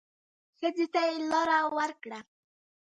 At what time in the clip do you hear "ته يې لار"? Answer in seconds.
0.93-1.49